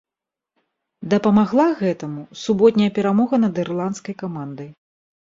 Дапамагла 1.11 1.67
гэтаму 1.83 2.21
суботняя 2.47 2.91
перамога 2.99 3.35
над 3.45 3.63
ірландскай 3.67 4.21
камандай. 4.27 4.79